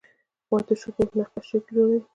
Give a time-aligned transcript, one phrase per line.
[0.49, 1.99] باد د شګو نقاشي جوړوي